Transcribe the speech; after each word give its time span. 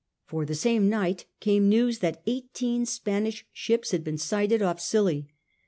For 0.25 0.47
the 0.47 0.55
same 0.55 0.89
night 0.89 1.25
came 1.39 1.69
news 1.69 1.99
that 1.99 2.23
eighteen 2.25 2.87
Spanish 2.87 3.45
ships 3.53 3.91
had 3.91 4.03
been 4.03 4.17
sighted 4.17 4.63
off 4.63 4.81
Scilly. 4.81 5.29